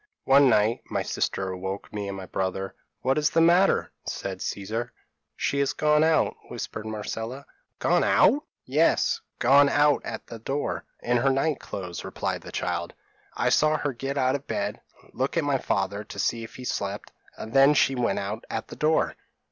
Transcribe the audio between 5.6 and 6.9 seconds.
gone out,' whispered